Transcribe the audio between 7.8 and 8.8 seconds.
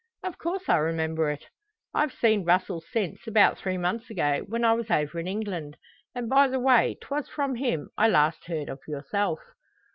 I last heard of